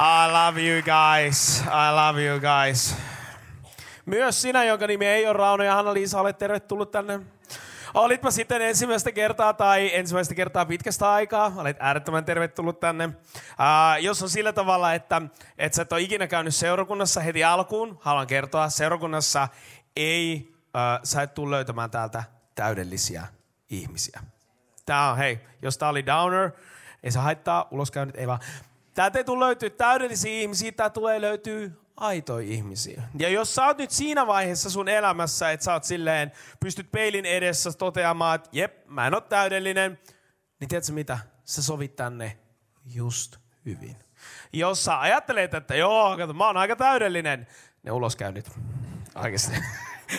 [0.00, 1.60] I love you guys.
[1.60, 2.96] I love you guys.
[4.06, 7.20] Myös sinä, jonka nimi ei ole Rauno ja Hanna-Liisa, olet tervetullut tänne.
[7.94, 13.06] Olitpa sitten ensimmäistä kertaa tai ensimmäistä kertaa pitkästä aikaa, olet äärettömän tervetullut tänne.
[13.06, 13.14] Uh,
[14.00, 15.22] jos on sillä tavalla, että,
[15.58, 19.48] että sä et ole ikinä käynyt seurakunnassa heti alkuun, haluan kertoa, seurakunnassa
[19.96, 23.26] ei, uh, sä et tule löytämään täältä täydellisiä
[23.70, 24.20] ihmisiä.
[24.86, 26.50] Tää on, hei, jos tää oli downer,
[27.02, 28.40] ei se haittaa, uloskäynnit ei vaan.
[29.00, 33.02] Täältä ei tule löytyä täydellisiä ihmisiä, tää tulee löytyy aitoja ihmisiä.
[33.18, 37.26] Ja jos sä oot nyt siinä vaiheessa sun elämässä, että sä oot silleen, pystyt peilin
[37.26, 39.98] edessä toteamaan, että jep, mä en ole täydellinen,
[40.60, 41.18] niin tiedätkö mitä?
[41.44, 42.38] Sä sovit tänne
[42.94, 43.96] just hyvin.
[44.52, 47.46] Jos sä ajattelet, että joo, kato, mä oon aika täydellinen,
[47.82, 48.50] ne uloskäynnit.
[49.14, 49.52] Oikeasti.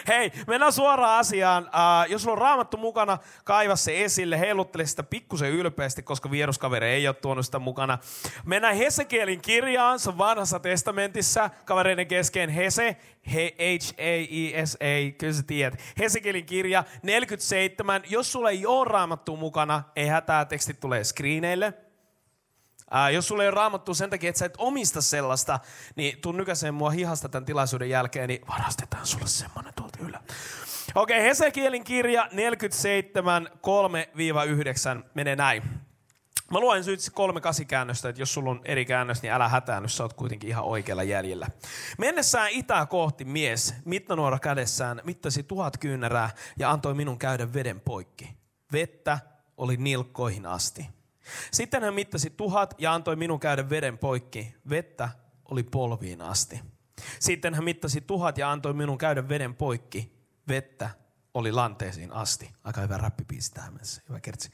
[0.07, 1.63] Hei, mennään suoraan asiaan.
[1.63, 6.87] Uh, jos sulla on raamattu mukana, kaiva se esille, heiluttele sitä pikkusen ylpeästi, koska vieruskaveri
[6.87, 7.97] ei ole tuonut sitä mukana.
[8.45, 12.97] Mennään Hesekielin kirjaan, se on vanhassa testamentissa, kavereiden kesken Hese,
[13.27, 15.79] H-A-E-S-A, kyllä sä tiedät.
[15.99, 18.01] Hesekielin kirja 47.
[18.09, 21.73] Jos sulla ei ole raamattu mukana, ei hätää, tekstit tulee screeneille.
[22.91, 25.59] Uh, jos sulla ei ole raamattu sen takia, että sä et omista sellaista,
[25.95, 30.21] niin tuu nykäseen mua hihasta tämän tilaisuuden jälkeen, niin varastetaan sulle semmonen tuolta ylä.
[30.95, 33.49] Okei, okay, Hesekielin kirja 47,
[35.01, 35.63] 3-9 menee näin.
[36.51, 40.03] Mä luen nyt kolme kasikäännöstä, että jos sulla on eri käännös, niin älä hätäänny, sä
[40.03, 41.47] oot kuitenkin ihan oikealla jäljellä.
[41.97, 48.29] Mennessään itää kohti mies, mittanuora kädessään, mittasi tuhat kyynärää ja antoi minun käydä veden poikki.
[48.71, 49.19] Vettä
[49.57, 51.00] oli nilkkoihin asti.
[51.51, 54.55] Sitten hän mittasi tuhat ja antoi minun käydä veden poikki.
[54.69, 55.09] Vettä
[55.45, 56.59] oli polviin asti.
[57.19, 60.13] Sitten hän mittasi tuhat ja antoi minun käydä veden poikki.
[60.47, 60.89] Vettä
[61.33, 62.49] oli lanteisiin asti.
[62.63, 64.01] Aika hyvä räppipiisi tähän mennessä.
[64.09, 64.51] Hyvä kertsi.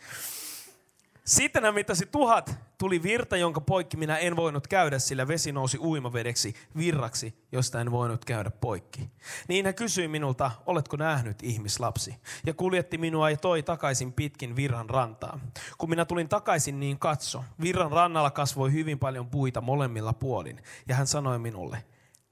[1.28, 5.78] Sitten hän mittasi tuhat, tuli virta, jonka poikki minä en voinut käydä, sillä vesi nousi
[5.78, 9.10] uimavedeksi, virraksi, josta en voinut käydä poikki.
[9.48, 12.16] Niin hän kysyi minulta, oletko nähnyt ihmislapsi?
[12.46, 15.40] Ja kuljetti minua ja toi takaisin pitkin virran rantaa.
[15.78, 20.64] Kun minä tulin takaisin, niin katso, virran rannalla kasvoi hyvin paljon puita molemmilla puolin.
[20.88, 21.84] Ja hän sanoi minulle,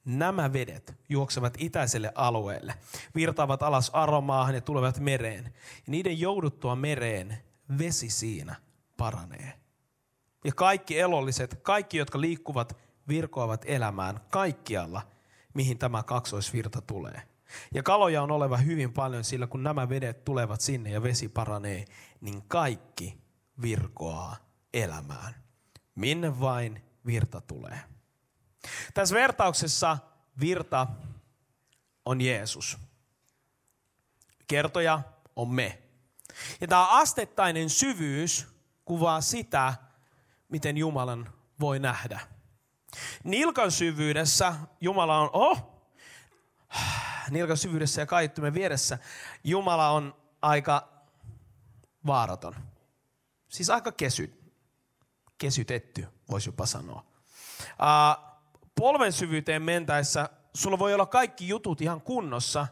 [0.06, 2.74] nämä vedet juoksevat itäiselle alueelle,
[3.16, 5.44] virtaavat alas aromaahan ja tulevat mereen.
[5.46, 5.52] Ja
[5.88, 7.38] niiden jouduttua mereen,
[7.78, 8.56] vesi siinä
[8.98, 9.54] paranee.
[10.44, 15.02] Ja kaikki elolliset, kaikki, jotka liikkuvat, virkoavat elämään kaikkialla,
[15.54, 17.22] mihin tämä kaksoisvirta tulee.
[17.74, 21.86] Ja kaloja on oleva hyvin paljon, sillä kun nämä vedet tulevat sinne ja vesi paranee,
[22.22, 23.18] niin kaikki
[23.62, 24.36] virkoaa
[24.74, 25.36] elämään.
[25.96, 27.80] Minne vain virta tulee.
[28.94, 29.98] Tässä vertauksessa
[30.40, 30.88] virta
[32.06, 32.78] on Jeesus.
[34.48, 35.02] Kertoja
[35.36, 35.82] on me.
[36.62, 38.55] Ja tämä astettainen syvyys
[38.86, 39.74] kuvaa sitä,
[40.50, 42.20] miten Jumalan voi nähdä.
[43.24, 45.86] Nilkan syvyydessä Jumala on, oh,
[47.30, 48.98] nilkan syvyydessä ja kaiuttimen vieressä
[49.44, 50.90] Jumala on aika
[52.08, 52.56] vaaraton.
[53.50, 54.54] Siis aika kesy,
[55.38, 57.06] kesytetty, voisi jopa sanoa.
[57.62, 58.26] Uh,
[58.76, 62.68] polven syvyyteen mentäessä sulla voi olla kaikki jutut ihan kunnossa,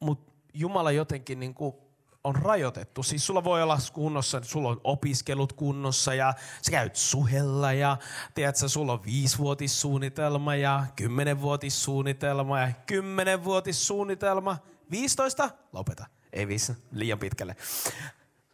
[0.00, 1.74] mutta Jumala jotenkin niin kuin
[2.24, 3.02] on rajoitettu.
[3.02, 7.96] Siis sulla voi olla kunnossa, sulla on opiskelut kunnossa ja sä käyt suhella ja
[8.34, 14.58] tiedätkö, sulla on viisivuotissuunnitelma ja kymmenenvuotissuunnitelma ja kymmenenvuotissuunnitelma.
[14.90, 15.50] 15?
[15.72, 16.06] Lopeta.
[16.32, 17.56] Ei viisi, liian pitkälle.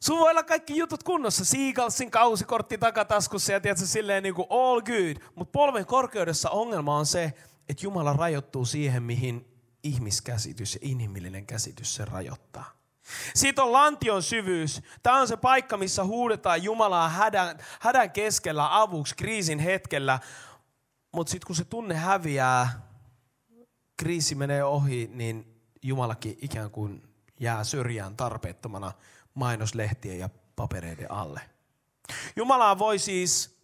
[0.01, 1.45] Sulla voi olla kaikki jutut kunnossa.
[1.45, 5.17] Seagalsin kausikortti takataskussa ja tiedätkö, silleen niin kuin all good.
[5.35, 7.35] Mutta polven korkeudessa ongelma on se,
[7.69, 9.47] että Jumala rajoittuu siihen, mihin
[9.83, 12.76] ihmiskäsitys ja inhimillinen käsitys se rajoittaa.
[13.35, 14.83] Siitä on lantion syvyys.
[15.03, 20.19] Tämä on se paikka, missä huudetaan Jumalaa hädän, hädän keskellä avuksi kriisin hetkellä.
[21.13, 22.83] Mutta sitten kun se tunne häviää,
[23.97, 27.03] kriisi menee ohi, niin Jumalakin ikään kuin
[27.41, 28.93] jää syrjään tarpeettomana
[29.35, 31.41] mainoslehtien ja papereiden alle.
[32.37, 33.57] Jumalaa voi siis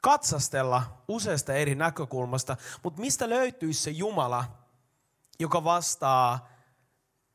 [0.00, 4.44] katsastella useasta eri näkökulmasta, mutta mistä löytyisi se Jumala,
[5.38, 6.48] joka vastaa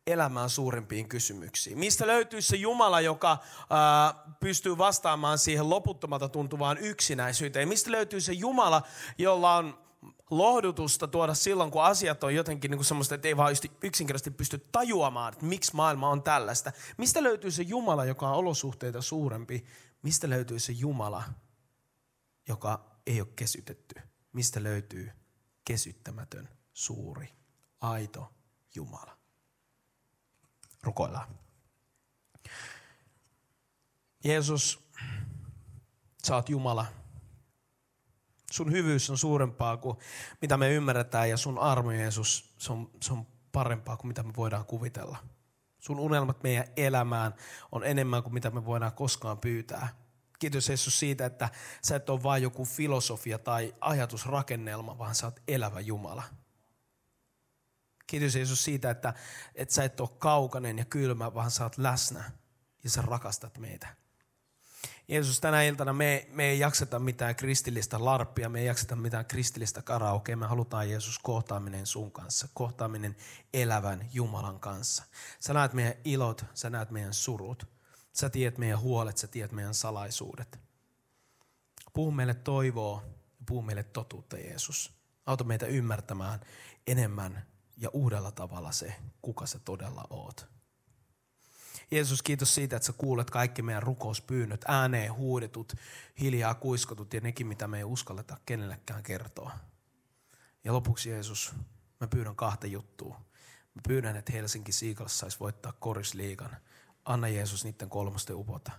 [0.07, 1.80] elämään suurempiin kysymyksiin?
[1.80, 3.38] Mistä löytyy se Jumala, joka
[3.69, 7.68] ää, pystyy vastaamaan siihen loputtomalta tuntuvaan yksinäisyyteen?
[7.68, 8.81] Mistä löytyy se Jumala,
[9.18, 9.77] jolla on
[10.30, 15.33] lohdutusta tuoda silloin, kun asiat on jotenkin niin semmoista, että ei vaan yksinkertaisesti pysty tajuamaan,
[15.33, 16.71] että miksi maailma on tällaista.
[16.98, 19.65] Mistä löytyy se Jumala, joka on olosuhteita suurempi?
[20.01, 21.24] Mistä löytyy se Jumala,
[22.48, 24.01] joka ei ole kesytetty?
[24.33, 25.12] Mistä löytyy
[25.65, 27.30] kesyttämätön, suuri,
[27.81, 28.33] aito
[28.75, 29.21] Jumala?
[30.83, 31.28] Rukoillaan.
[34.24, 34.89] Jeesus,
[36.24, 36.86] sä oot Jumala.
[38.51, 39.98] Sun hyvyys on suurempaa kuin
[40.42, 44.33] mitä me ymmärretään ja sun armo, Jeesus, se on, se on parempaa kuin mitä me
[44.36, 45.18] voidaan kuvitella.
[45.80, 47.34] Sun unelmat meidän elämään
[47.72, 49.88] on enemmän kuin mitä me voidaan koskaan pyytää.
[50.39, 51.50] Kiitos Jeesus siitä, että
[51.81, 56.24] sä et ole vain joku filosofia tai ajatusrakennelma, vaan sä oot elävä Jumala.
[58.12, 59.13] Kiitos Jeesus siitä, että,
[59.56, 62.31] että sä et ole kaukainen ja kylmä, vaan sä oot läsnä
[62.84, 63.88] ja sä rakastat meitä.
[65.08, 69.81] Jeesus, tänä iltana me, me ei jakseta mitään kristillistä larppia, me ei jakseta mitään kristillistä
[69.81, 70.38] karaokea.
[70.38, 73.16] Me halutaan Jeesus kohtaaminen sun kanssa, kohtaaminen
[73.54, 75.04] elävän Jumalan kanssa.
[75.40, 77.68] Sä näet meidän ilot, sä näet meidän surut.
[78.13, 80.60] Sä tiedät meidän huolet, sä tiedät meidän salaisuudet.
[81.94, 83.04] Puhu meille toivoa
[83.40, 84.94] ja puhu meille totuutta, Jeesus.
[85.25, 86.40] Auta meitä ymmärtämään
[86.88, 87.50] enemmän
[87.81, 90.48] ja uudella tavalla se, kuka sä todella oot.
[91.92, 95.74] Jeesus, kiitos siitä, että sä kuulet kaikki meidän rukouspyynnöt, ääneen huudetut,
[96.19, 99.51] hiljaa kuiskotut ja nekin, mitä me ei uskalleta kenellekään kertoa.
[100.63, 101.54] Ja lopuksi Jeesus,
[102.00, 103.22] mä pyydän kahta juttua.
[103.75, 106.57] Mä pyydän, että Helsinki Seagulls saisi voittaa korisliigan.
[107.06, 108.72] Anna Jeesus niiden kolmosten upota.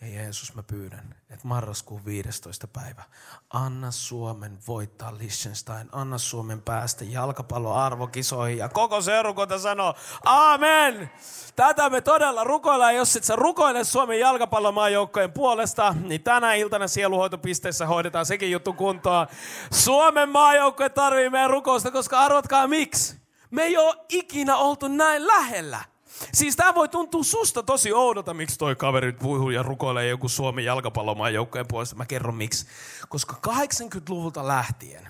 [0.00, 2.66] Ja Jeesus, mä pyydän, että marraskuun 15.
[2.66, 3.02] päivä,
[3.50, 8.58] anna Suomen voittaa Liechtenstein, anna Suomen päästä jalkapalloarvokisoihin.
[8.58, 9.94] Ja koko seurakunta sanoo,
[10.24, 11.10] Amen!
[11.56, 12.96] Tätä me todella rukoillaan.
[12.96, 19.26] Jos et sä rukoile Suomen jalkapallomaajoukkojen puolesta, niin tänä iltana sieluhoitopisteessä hoidetaan sekin juttu kuntoon.
[19.72, 23.20] Suomen maajoukkoje tarvii meidän rukousta, koska arvatkaa miksi?
[23.50, 25.89] Me ei ole ikinä oltu näin lähellä.
[26.34, 30.64] Siis tämä voi tuntua susta tosi oudolta, miksi toi kaveri puhuu ja rukoilee joku Suomen
[30.64, 31.96] jalkapallomaan joukkojen puolesta.
[31.96, 32.66] Mä kerron miksi.
[33.08, 35.08] Koska 80-luvulta lähtien,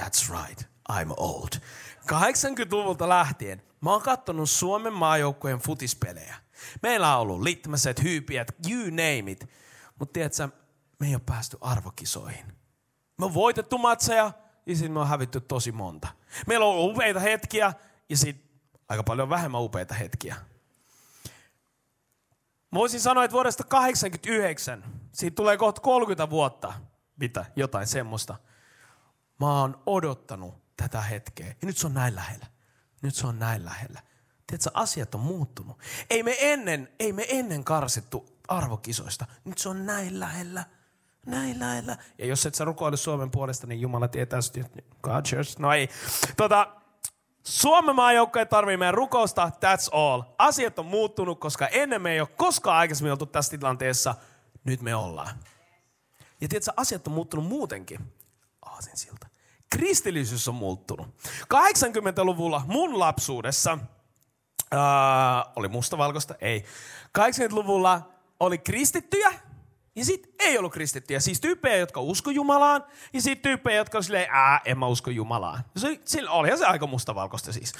[0.00, 0.62] that's right,
[0.92, 1.48] I'm old.
[2.12, 6.36] 80-luvulta lähtien mä oon kattonut Suomen maajoukkojen futispelejä.
[6.82, 9.50] Meillä on ollut litmaset, hyypiät, you name it.
[9.98, 10.48] Mutta tiedätkö,
[10.98, 12.46] me ei ole päästy arvokisoihin.
[13.18, 14.32] Me on voitettu matseja
[14.66, 16.08] ja sitten me on hävitty tosi monta.
[16.46, 17.72] Meillä on ollut upeita hetkiä
[18.08, 18.49] ja sitten
[18.90, 20.36] aika paljon vähemmän upeita hetkiä.
[22.72, 26.72] Mä voisin sanoa, että vuodesta 89, siitä tulee kohta 30 vuotta,
[27.16, 28.36] mitä, jotain semmoista.
[29.40, 31.46] Mä oon odottanut tätä hetkeä.
[31.46, 32.46] Ja nyt se on näin lähellä.
[33.02, 34.02] Nyt se on näin lähellä.
[34.46, 35.78] Tiedätkö, asiat on muuttunut.
[36.10, 39.26] Ei me ennen, ei me ennen karsittu arvokisoista.
[39.44, 40.64] Nyt se on näin lähellä.
[41.26, 41.96] Näin lähellä.
[42.18, 45.58] Ja jos et sä rukoile Suomen puolesta, niin Jumala tietää, että God church.
[45.58, 45.88] No ei.
[46.36, 46.79] Tota,
[47.44, 50.22] Suomen maajoukkoja tarvii meidän rukousta, that's all.
[50.38, 54.14] Asiat on muuttunut, koska ennen me ei ole koskaan aikaisemmin oltu tässä tilanteessa.
[54.64, 55.38] Nyt me ollaan.
[56.40, 58.12] Ja tiedätkö, asiat on muuttunut muutenkin.
[58.62, 59.26] Aasin siltä.
[59.70, 61.08] Kristillisyys on muuttunut.
[61.54, 63.78] 80-luvulla mun lapsuudessa,
[64.70, 66.64] ää, oli mustavalkoista, ei.
[67.18, 68.10] 80-luvulla
[68.40, 69.32] oli kristittyjä,
[70.00, 71.20] ja sitten ei ollut kristittyjä.
[71.20, 75.10] Siis tyyppejä, jotka usko Jumalaan, ja sitten tyyppejä, jotka on silleen, ää, en mä usko
[75.10, 75.64] Jumalaan.
[75.76, 77.72] Se, sillä olihan se aika mustavalkoista siis.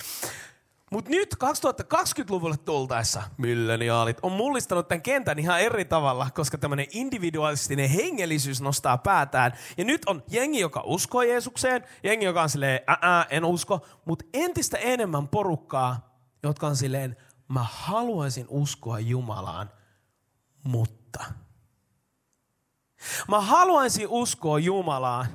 [0.90, 7.90] Mutta nyt 2020-luvulle tultaessa milleniaalit on mullistanut tämän kentän ihan eri tavalla, koska tämmöinen individualistinen
[7.90, 9.52] hengellisyys nostaa päätään.
[9.76, 14.24] Ja nyt on jengi, joka uskoo Jeesukseen, jengi, joka on silleen, ää, en usko, mutta
[14.34, 17.16] entistä enemmän porukkaa, jotka on silleen,
[17.48, 19.70] mä haluaisin uskoa Jumalaan,
[20.64, 21.24] mutta–
[23.28, 25.26] Mä haluaisin uskoa Jumalaan,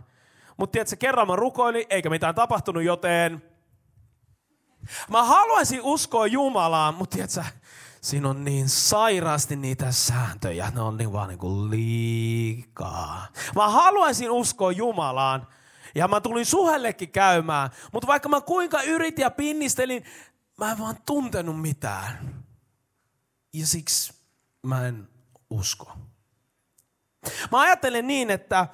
[0.58, 3.42] mutta tiedätkö, kerran mä rukoilin, eikä mitään tapahtunut, joten
[5.10, 7.44] mä haluaisin uskoa Jumalaan, mutta tiedätkö,
[8.02, 13.28] siinä on niin sairaasti niitä sääntöjä, ne on niin vaan niin kuin liikaa.
[13.56, 15.48] Mä haluaisin uskoa Jumalaan,
[15.96, 20.06] ja mä tulin suhellekin käymään, mutta vaikka mä kuinka yritin ja pinnistelin,
[20.58, 22.44] mä en vaan tuntenut mitään.
[23.54, 24.14] Ja siksi
[24.64, 25.10] mä en
[25.50, 25.98] usko.
[27.51, 28.67] Mä ajattelen niin, että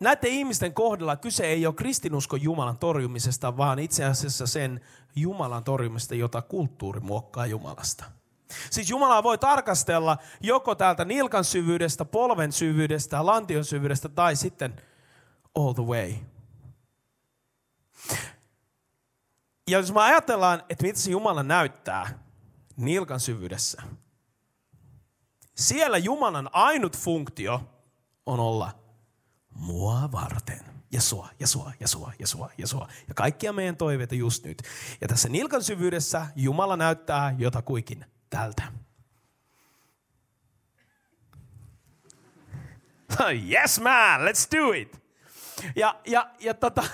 [0.00, 4.80] näiden ihmisten kohdalla kyse ei ole kristinuskon Jumalan torjumisesta, vaan itse asiassa sen
[5.16, 8.04] Jumalan torjumisesta, jota kulttuuri muokkaa Jumalasta.
[8.70, 14.82] Siis Jumalaa voi tarkastella joko täältä nilkan syvyydestä, polven syvyydestä, lantion syvyydestä tai sitten
[15.54, 16.14] all the way.
[19.68, 22.18] Ja jos me ajatellaan, että mitä se Jumala näyttää
[22.76, 23.82] nilkan syvyydessä,
[25.58, 27.60] siellä Jumalan ainut funktio
[28.26, 28.70] on olla
[29.50, 30.60] mua varten.
[30.92, 32.88] Ja sua, ja sua, ja sua, ja sua, ja sua.
[33.08, 34.62] Ja kaikkia meidän toiveita just nyt.
[35.00, 38.62] Ja tässä nilkan syvyydessä Jumala näyttää jotakuikin tältä.
[43.52, 45.02] yes man, let's do it.
[45.76, 46.84] Ja, ja, ja tota,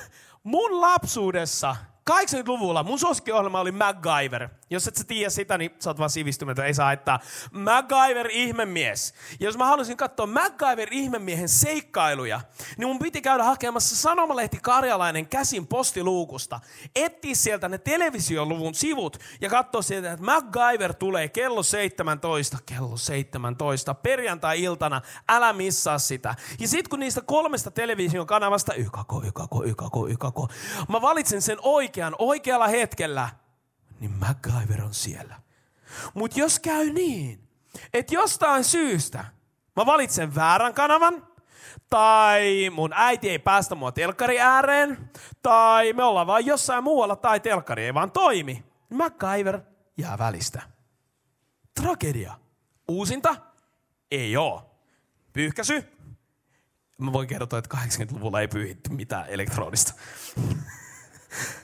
[0.43, 1.77] mun lapsuudessa
[2.11, 4.49] 80-luvulla mun suosikkiohjelma oli MacGyver.
[4.75, 7.21] Jos et sä tiedä sitä, niin sä oot vaan sivistymätön, ei saa haittaa.
[7.53, 9.15] MacGyver ihmemies.
[9.41, 12.41] Ja jos mä halusin katsoa MacGyver ihmemiehen seikkailuja,
[12.77, 16.61] niin mun piti käydä hakemassa sanomalehti Karjalainen käsin postiluukusta.
[16.97, 23.95] Etsiä sieltä ne televisioluvun sivut ja katsoa sieltä, että MacGyver tulee kello 17, kello 17,
[23.95, 26.35] perjantai-iltana, älä missaa sitä.
[26.61, 30.49] Ja sit kun niistä kolmesta television kanavasta, ykako, ykako, ykako, ykako,
[30.89, 33.29] mä valitsen sen oikean, oikealla hetkellä–
[34.01, 35.41] niin MacGyver on siellä.
[36.15, 37.49] Mutta jos käy niin,
[37.93, 39.25] että jostain syystä
[39.77, 41.27] mä valitsen väärän kanavan,
[41.91, 45.11] tai mun äiti ei päästä mua telkkari ääreen,
[45.43, 49.61] tai me ollaan vaan jossain muualla, tai telkkari ei vaan toimi, niin MacGyver
[49.97, 50.63] jää välistä.
[51.81, 52.35] Tragedia.
[52.89, 53.37] Uusinta?
[54.11, 54.81] Ei oo.
[55.33, 55.85] Pyyhkäsy?
[56.99, 59.93] Mä voin kertoa, että 80-luvulla ei pyyhitty mitään elektronista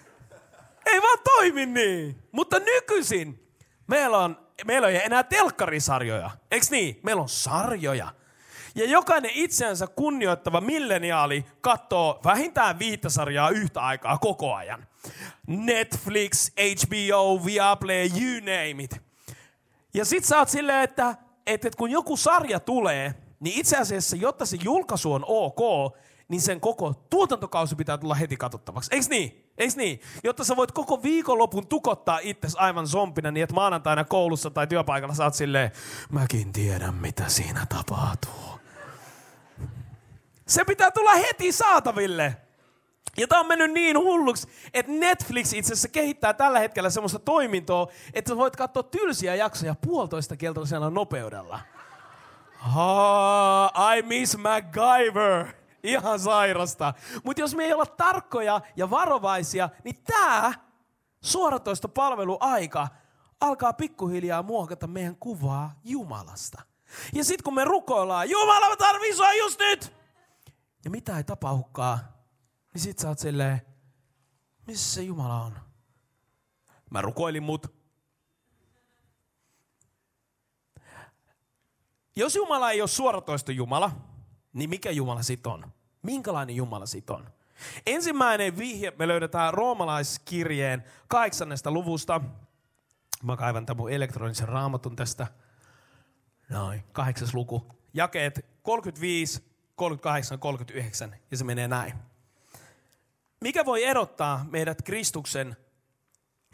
[0.91, 2.23] ei vaan toimi niin.
[2.33, 3.51] Mutta nykyisin
[3.87, 6.31] meillä on, meillä ei enää telkkarisarjoja.
[6.51, 7.01] Eiks niin?
[7.03, 8.15] Meillä on sarjoja.
[8.75, 14.87] Ja jokainen itseänsä kunnioittava milleniaali katsoo vähintään viittä sarjaa yhtä aikaa koko ajan.
[15.47, 16.53] Netflix,
[16.87, 18.97] HBO, Viaplay, you name it.
[19.95, 21.17] Ja sit sä oot silleen, että,
[21.47, 25.97] että kun joku sarja tulee, niin itse asiassa, jotta se julkaisu on ok,
[26.29, 28.95] niin sen koko tuotantokausi pitää tulla heti katsottavaksi.
[28.95, 29.50] Eiks niin?
[29.61, 30.01] Eiks niin?
[30.25, 35.15] Jotta sä voit koko viikonlopun tukottaa itsesi aivan zombina niin, että maanantaina koulussa tai työpaikalla
[35.15, 35.71] saat silleen,
[36.11, 38.61] mäkin tiedän mitä siinä tapahtuu.
[40.49, 42.37] Se pitää tulla heti saataville.
[43.17, 47.89] Ja tämä on mennyt niin hulluksi, että Netflix itse asiassa kehittää tällä hetkellä semmoista toimintoa,
[48.15, 51.61] että sä voit katsoa tylsiä jaksoja puolitoista keltaisella nopeudella.
[52.77, 55.60] Oh, I miss MacGyver.
[55.83, 56.95] Ihan sairasta.
[57.25, 60.53] Mutta jos me ei olla tarkkoja ja varovaisia, niin tämä
[61.21, 62.89] suoratoistopalveluaika
[63.41, 66.63] alkaa pikkuhiljaa muokata meidän kuvaa Jumalasta.
[67.13, 69.93] Ja sitten kun me rukoillaan, Jumala mä tarvii sua just nyt!
[70.85, 71.99] Ja mitä ei tapahdukaan,
[72.75, 73.63] niin sit sä oot silleen,
[74.67, 75.59] missä se Jumala on?
[76.91, 77.67] Mä rukoilin mut.
[82.17, 83.91] Jos Jumala ei ole suoratoisto Jumala,
[84.53, 85.73] niin mikä Jumala sit on?
[86.03, 87.31] Minkälainen Jumala sit on?
[87.87, 92.21] Ensimmäinen vihje me löydetään roomalaiskirjeen kahdeksannesta luvusta.
[93.23, 95.27] Mä kaivan tämän mun elektronisen raamatun tästä.
[96.49, 97.67] Noin, kahdeksas luku.
[97.95, 99.43] Jakeet 35,
[99.77, 101.93] 38, 39 ja se menee näin.
[103.41, 105.57] Mikä voi erottaa meidät Kristuksen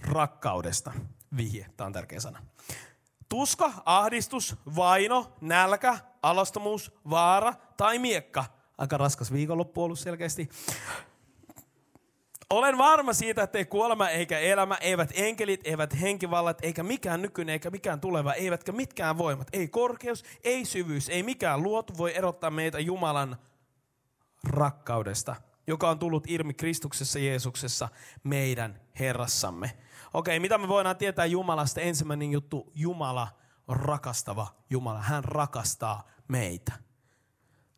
[0.02, 0.92] rakkaudesta?
[1.36, 2.42] Vihje, tämä on tärkeä sana.
[3.28, 8.44] Tuska, ahdistus, vaino, nälkä, alastomuus, vaara tai miekka.
[8.78, 10.48] Aika raskas viikonloppu ollut selkeästi.
[12.50, 17.52] Olen varma siitä, että ei kuolema eikä elämä, eivät enkelit, eivät henkivallat, eikä mikään nykyinen
[17.52, 22.50] eikä mikään tuleva, eivätkä mitkään voimat, ei korkeus, ei syvyys, ei mikään luotu voi erottaa
[22.50, 23.36] meitä Jumalan
[24.48, 27.88] rakkaudesta, joka on tullut ilmi Kristuksessa Jeesuksessa
[28.24, 29.76] meidän Herrassamme.
[30.14, 31.80] Okei, mitä me voidaan tietää Jumalasta?
[31.80, 33.28] Ensimmäinen juttu, Jumala
[33.68, 35.02] on rakastava Jumala.
[35.02, 36.72] Hän rakastaa meitä.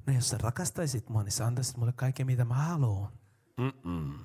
[0.07, 3.12] No jos sä rakastaisit mua, niin sä antaisit mulle kaiken, mitä mä haluan.
[3.57, 4.18] Mm-mm.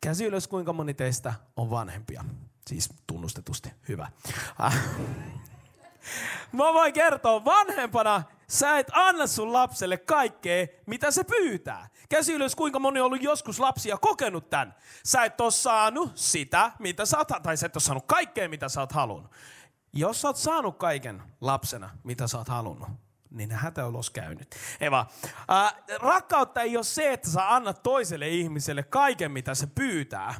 [0.00, 2.24] Käsi ylös, kuinka moni teistä on vanhempia.
[2.66, 3.70] Siis tunnustetusti.
[3.88, 4.10] Hyvä.
[4.58, 4.78] Ah.
[6.52, 11.88] Mä voin kertoa, vanhempana sä et anna sun lapselle kaikkea, mitä se pyytää.
[12.08, 14.74] Käsi ylös, kuinka moni on ollut joskus lapsia kokenut tämän.
[15.04, 18.68] Sä et ole saanut sitä, mitä sä oot, tai sä et ole saanut kaikkea, mitä
[18.68, 19.32] sä oot halunnut.
[19.92, 22.88] Jos sä oot saanut kaiken lapsena, mitä sä oot halunnut,
[23.30, 24.56] niin hätä ulos käynyt.
[24.80, 25.06] Eva,
[25.50, 30.34] äh, rakkautta ei ole se, että sä annat toiselle ihmiselle kaiken, mitä se pyytää.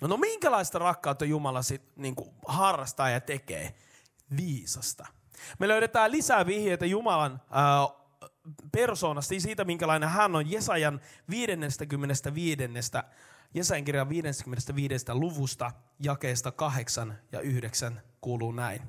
[0.00, 2.14] No, no minkälaista rakkautta Jumala sit, niin
[2.46, 3.74] harrastaa ja tekee?
[4.36, 5.06] Viisasta.
[5.58, 8.04] Me löydetään lisää vihjeitä Jumalan äh,
[8.72, 12.62] persoonasta, siitä minkälainen hän on Jesajan 55.
[13.54, 15.12] Jesajan kirjan 55.
[15.12, 18.82] luvusta, jakeesta 8 ja 9 kuuluu näin.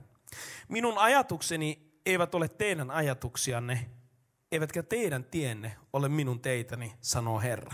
[0.68, 3.90] Minun ajatukseni eivät ole teidän ajatuksianne,
[4.52, 7.74] eivätkä teidän tienne ole minun teitäni, sanoo Herra.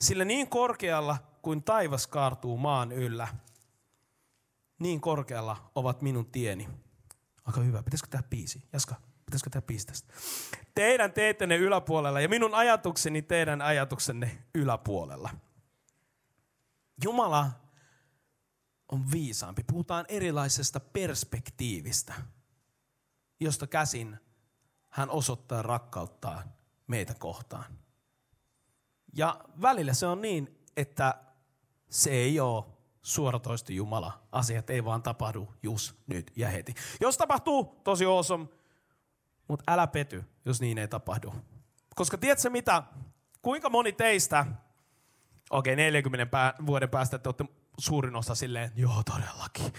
[0.00, 3.28] Sillä niin korkealla kuin taivas kaartuu maan yllä,
[4.78, 6.68] niin korkealla ovat minun tieni.
[7.44, 7.82] Aika hyvä.
[7.82, 8.62] Pitäisikö tehdä biisi?
[8.72, 8.94] Jaska,
[9.26, 10.14] pitäisikö tehdä biisi tästä?
[10.74, 15.30] Teidän teettenne yläpuolella ja minun ajatukseni teidän ajatuksenne yläpuolella.
[17.04, 17.50] Jumala
[18.92, 19.64] on viisaampi.
[19.64, 22.14] Puhutaan erilaisesta perspektiivistä,
[23.40, 24.16] josta käsin
[24.90, 26.52] hän osoittaa rakkauttaan
[26.86, 27.78] meitä kohtaan.
[29.12, 31.14] Ja välillä se on niin, että
[31.90, 32.64] se ei ole
[33.04, 34.22] suoratoisto Jumala.
[34.32, 36.74] Asiat ei vaan tapahdu just nyt ja heti.
[37.00, 38.46] Jos tapahtuu, tosi awesome,
[39.48, 41.34] mutta älä pety, jos niin ei tapahdu.
[41.94, 42.82] Koska tiedätkö mitä?
[43.42, 44.46] Kuinka moni teistä,
[45.50, 47.44] okei okay, 40 pää, vuoden päästä te olette
[47.78, 49.72] suurin osa silleen, joo todellakin.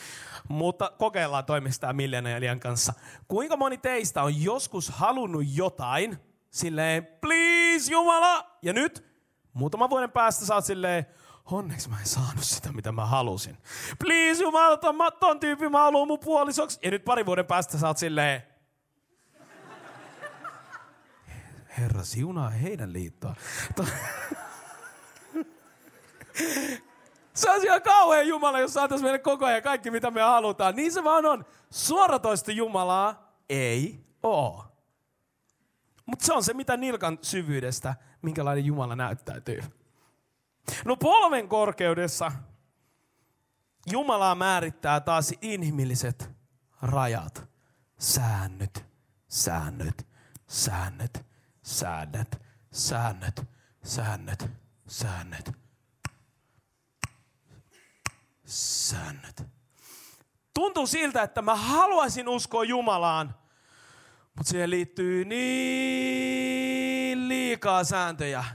[0.47, 2.93] Mutta kokeillaan toimistaa millennialien kanssa.
[3.27, 6.17] Kuinka moni teistä on joskus halunnut jotain,
[6.49, 9.05] silleen, please Jumala, ja nyt
[9.53, 11.05] muutaman vuoden päästä oot silleen,
[11.45, 13.57] onneksi mä en saanut sitä, mitä mä halusin.
[13.99, 16.79] Please Jumala, ton, ton tyyppi mä haluan mun puolisoksi.
[16.83, 18.43] Ja nyt pari vuoden päästä sä oot silleen,
[21.77, 23.35] Herra siunaa heidän liittoa.
[27.33, 30.75] Se on ihan kauhean Jumala, jos saataisiin meille koko ajan kaikki, mitä me halutaan.
[30.75, 31.45] Niin se vaan on.
[31.69, 34.65] Suoratoista Jumalaa ei oo.
[36.05, 39.63] Mutta se on se, mitä nilkan syvyydestä, minkälainen Jumala näyttäytyy.
[40.85, 42.31] No polven korkeudessa
[43.91, 46.31] Jumalaa määrittää taas inhimilliset
[46.81, 47.49] rajat,
[47.99, 48.85] säännöt,
[49.27, 50.07] säännöt,
[50.47, 51.25] säännöt,
[51.63, 52.41] säännöt,
[52.71, 53.41] säännöt,
[53.83, 54.51] säännöt,
[54.87, 55.51] säännöt,
[58.45, 59.43] säännöt.
[60.53, 63.35] Tuntuu siltä, että mä haluaisin uskoa Jumalaan,
[64.35, 68.45] mutta siihen liittyy niin liikaa sääntöjä.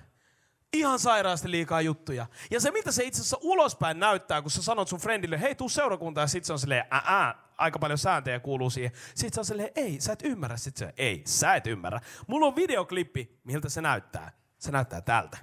[0.72, 2.26] Ihan sairaasti liikaa juttuja.
[2.50, 5.68] Ja se, mitä se itse asiassa ulospäin näyttää, kun sä sanot sun friendille, hei, tuu
[5.68, 8.92] seurakuntaan, ja sit se on silleen, ää, aika paljon sääntöjä kuuluu siihen.
[9.14, 10.56] Sitten se on silleen, ei, sä et ymmärrä.
[10.56, 12.00] Sitten se, ei, sä et ymmärrä.
[12.26, 14.32] Mulla on videoklippi, miltä se näyttää.
[14.58, 15.38] Se näyttää tältä.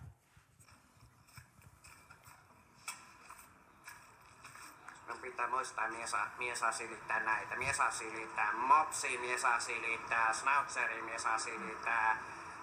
[5.21, 7.55] pitää muistaa, mies saa, mies saa silittää näitä.
[7.55, 12.17] Mies saa silittää mopsi, mies saa silittää snautseri, mies saa silittää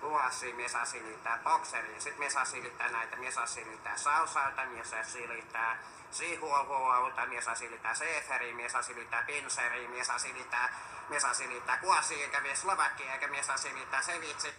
[0.04, 1.94] luassi, mies saa silittää bokseri.
[1.98, 5.78] Sitten mies saa silittää näitä, mies saa silittää sausauta, mies saa silittää
[6.10, 10.68] siihuohuauta, mies saa silittää seeferi, mies saa silittää pinseri, mies saa silittää,
[11.08, 14.54] mies saa silittää kuasi, eikä mies slovakki, eikä mies saa silittää sevitsi.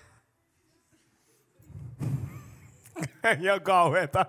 [3.47, 4.25] ja kauheeta.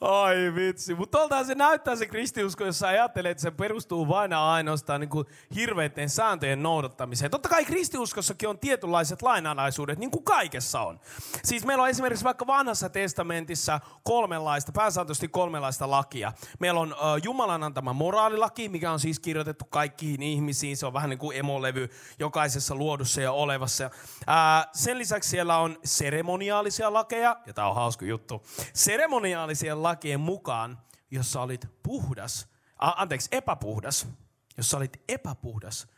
[0.00, 0.94] Ai vitsi.
[0.94, 5.08] Mutta toltaan se näyttää se kristiusko, jos sä ajattelet, että se perustuu vain ainoastaan niin
[5.08, 7.30] kuin hirveiden sääntöjen noudattamiseen.
[7.30, 11.00] Totta kai kristiuskossakin on tietynlaiset lainalaisuudet, niin kuin kaikessa on.
[11.44, 16.32] Siis meillä on esimerkiksi vaikka vanhassa testamentissa kolmenlaista, pääsääntöisesti kolmenlaista lakia.
[16.58, 20.76] Meillä on uh, Jumalan antama moraalilaki, mikä on siis kirjoitettu kaikkiin ihmisiin.
[20.76, 23.86] Se on vähän niin kuin emolevy jokaisessa luodussa ja olevassa.
[23.86, 28.42] Uh, sen lisäksi siellä on seremoniaalisia lakeja, ja tämä on hauska juttu.
[28.72, 30.78] Seremoniaalisia seremoniaalisien lakien mukaan,
[31.10, 34.08] jos sä olit puhdas, a, anteeksi, epäpuhdas,
[34.56, 35.88] jos sä olit epäpuhdas,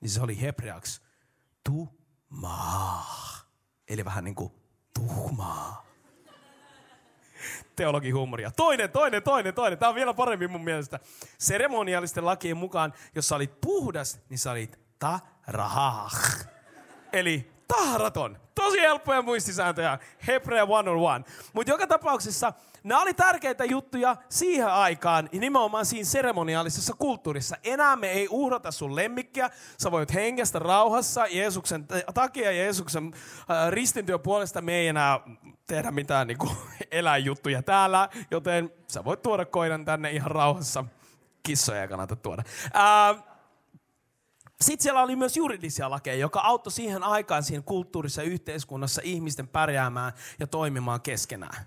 [0.00, 1.02] niin se oli hebreaksi
[1.64, 3.04] tumaa.
[3.88, 4.52] Eli vähän niin kuin
[4.94, 5.86] tuhmaa.
[7.76, 8.50] Teologihuumoria.
[8.50, 9.78] Toinen, toinen, toinen, toinen.
[9.78, 11.00] Tämä on vielä parempi mun mielestä.
[11.38, 16.14] Seremoniaalisten lakien mukaan, jos sä olit puhdas, niin sä olit tarahah.
[17.12, 18.38] Eli tahraton.
[18.54, 19.98] Tosi helppoja muistisääntöjä.
[20.26, 21.50] Hebrea 101.
[21.52, 22.52] Mutta joka tapauksessa
[22.84, 27.56] nämä oli tärkeitä juttuja siihen aikaan, ja nimenomaan siinä seremoniaalisessa kulttuurissa.
[27.64, 29.50] Enää me ei uhrata sun lemmikkiä.
[29.78, 34.60] Sä voit hengestä rauhassa Jeesuksen takia Jeesuksen äh, ristintyö puolesta.
[34.60, 35.20] Me ei enää
[35.66, 36.56] tehdä mitään niin kuin,
[36.90, 40.84] eläinjuttuja täällä, joten sä voit tuoda koiran tänne ihan rauhassa.
[41.42, 42.42] Kissoja ei kannata tuoda.
[42.76, 43.29] Äh,
[44.60, 49.48] sitten siellä oli myös juridisia lakeja, joka auttoi siihen aikaan siinä kulttuurissa ja yhteiskunnassa ihmisten
[49.48, 51.66] pärjäämään ja toimimaan keskenään.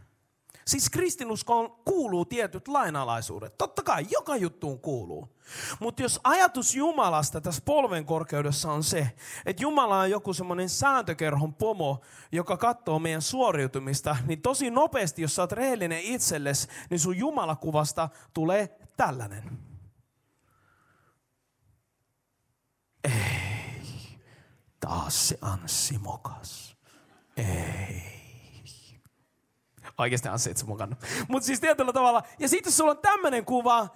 [0.68, 3.58] Siis kristinuskoon kuuluu tietyt lainalaisuudet.
[3.58, 5.38] Totta kai, joka juttuun kuuluu.
[5.80, 9.12] Mutta jos ajatus Jumalasta tässä polven korkeudessa on se,
[9.46, 12.02] että Jumala on joku semmoinen sääntökerhon pomo,
[12.32, 18.10] joka katsoo meidän suoriutumista, niin tosi nopeasti, jos sä oot rehellinen itsellesi, niin sun Jumalakuvasta
[18.34, 19.60] tulee tällainen.
[23.04, 23.12] Ei.
[24.84, 26.78] Taas se Anssi mokas.
[27.38, 28.04] Ei.
[29.98, 30.96] Oikeasti Anssi itse mukana.
[31.28, 32.24] Mutta siis tietyllä tavalla.
[32.40, 33.88] Ja sitten jos sulla on tämmöinen kuva,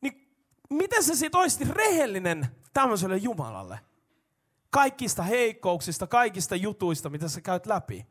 [0.00, 0.34] niin
[0.70, 3.80] miten sä sit olisit rehellinen tämmöiselle Jumalalle?
[4.70, 8.06] Kaikista heikkouksista, kaikista jutuista, mitä sä käyt läpi.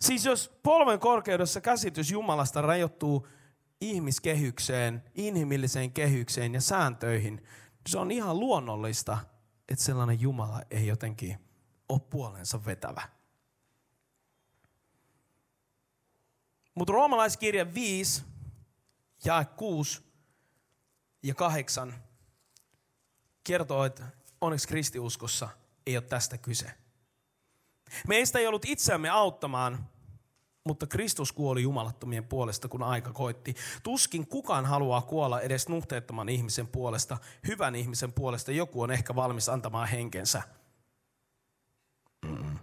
[0.00, 3.28] Siis jos polven korkeudessa käsitys Jumalasta rajoittuu
[3.80, 7.46] ihmiskehykseen, inhimilliseen kehykseen ja sääntöihin,
[7.88, 9.18] se on ihan luonnollista,
[9.68, 11.38] että sellainen Jumala ei jotenkin
[11.88, 13.08] ole puolensa vetävä.
[16.74, 18.24] Mutta roomalaiskirja 5,
[19.24, 20.02] jae 6
[21.22, 22.04] ja 8
[23.44, 24.04] kertoo, että
[24.40, 25.48] onneksi kristiuskossa
[25.86, 26.70] ei ole tästä kyse.
[28.08, 29.90] Meistä ei ollut itseämme auttamaan,
[30.64, 33.54] mutta Kristus kuoli jumalattomien puolesta, kun aika koitti.
[33.82, 38.52] Tuskin kukaan haluaa kuolla edes nuhteettoman ihmisen puolesta, hyvän ihmisen puolesta.
[38.52, 40.42] Joku on ehkä valmis antamaan henkensä.
[42.24, 42.58] Mm.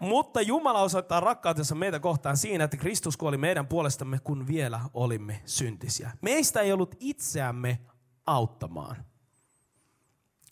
[0.00, 5.42] Mutta Jumala osoittaa rakkautensa meitä kohtaan siinä, että Kristus kuoli meidän puolestamme, kun vielä olimme
[5.46, 6.10] syntisiä.
[6.22, 7.80] Meistä ei ollut itseämme
[8.26, 8.96] auttamaan.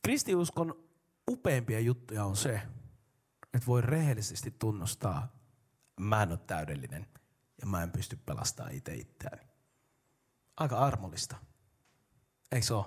[0.03, 0.75] Kristiuskon
[1.31, 2.63] upeimpia juttuja on se,
[3.55, 5.36] että voi rehellisesti tunnustaa,
[6.01, 7.07] mä en ole täydellinen
[7.61, 9.47] ja mä en pysty pelastamaan itse itseäni.
[10.57, 11.37] Aika armollista.
[12.53, 12.87] Eikö se ole?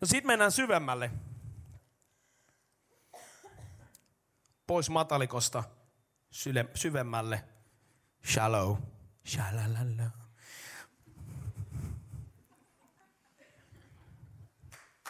[0.00, 1.10] No sit mennään syvemmälle.
[4.66, 5.64] Pois matalikosta
[6.30, 7.44] syle, syvemmälle.
[8.24, 8.76] Shallow.
[9.26, 10.10] Shalalala.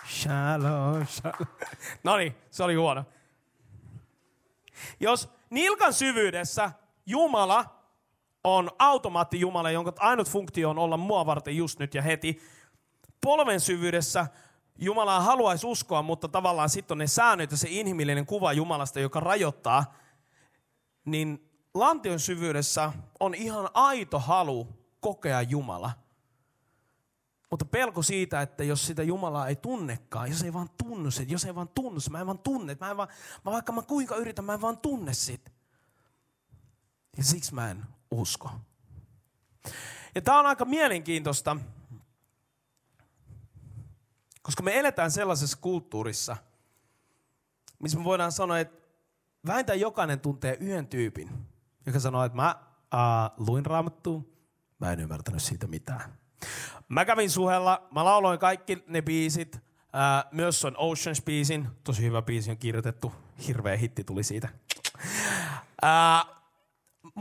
[0.08, 1.46] Shallow, shallow.
[2.04, 3.04] No niin, se oli huono.
[5.00, 6.70] Jos nilkan syvyydessä
[7.06, 7.64] Jumala
[8.44, 12.42] on automaattijumala, jonka ainut funktio on olla mua varten just nyt ja heti.
[13.20, 14.26] Polven syvyydessä
[14.78, 19.20] Jumala haluaisi uskoa, mutta tavallaan sitten on ne säännöt ja se inhimillinen kuva Jumalasta, joka
[19.20, 19.94] rajoittaa.
[21.04, 24.68] Niin lantion syvyydessä on ihan aito halu
[25.00, 25.90] kokea Jumala.
[27.50, 31.44] Mutta pelko siitä, että jos sitä Jumalaa ei tunnekaan, jos ei vaan tunnu se, jos
[31.44, 33.08] ei vaan tunnu se, mä en vaan tunne, mä en vaan,
[33.44, 35.52] mä vaikka mä kuinka yritän, mä en vaan tunne sit.
[37.16, 38.50] Ja siksi mä en usko.
[40.14, 41.56] Ja tää on aika mielenkiintoista,
[44.42, 46.36] koska me eletään sellaisessa kulttuurissa,
[47.78, 48.86] missä me voidaan sanoa, että
[49.46, 51.30] vähintään jokainen tuntee yhden tyypin,
[51.86, 52.56] joka sanoo, että mä
[52.94, 54.22] uh, luin raamattua,
[54.78, 56.25] mä en ymmärtänyt siitä mitään.
[56.88, 59.60] Mä kävin suhella, mä lauloin kaikki ne biisit, uh,
[60.32, 63.12] myös on Oceans-biisin, tosi hyvä biisi on kirjoitettu,
[63.46, 64.48] hirveä hitti tuli siitä.
[65.82, 66.36] Uh,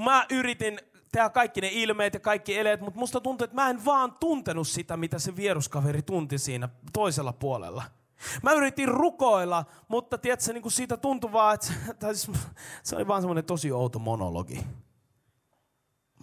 [0.04, 0.80] mä yritin
[1.12, 4.68] tehdä kaikki ne ilmeet ja kaikki eleet, mutta musta tuntuu, että mä en vaan tuntenut
[4.68, 7.84] sitä, mitä se vieruskaveri tunti siinä toisella puolella.
[8.44, 11.58] Mä yritin rukoilla, mutta tiedätkö, niin kuin siitä tuntui vaan,
[11.90, 12.38] että siis,
[12.84, 14.64] se oli vaan semmoinen tosi outo monologi.